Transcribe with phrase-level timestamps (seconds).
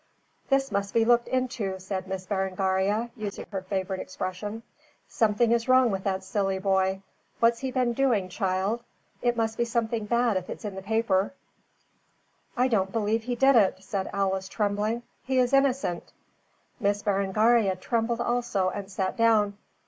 [0.49, 4.63] "This must be looked into," said Miss Berengaria, using her favorite expression.
[5.07, 7.03] "Something is wrong with that silly boy.
[7.39, 8.81] What's he been doing, child?
[9.21, 11.35] It must be something bad if it's in the paper."
[12.57, 15.03] "I don't believe he did it," said Alice, trembling.
[15.23, 16.11] "He is innocent."
[16.79, 19.55] Miss Berengaria trembled also and sat down.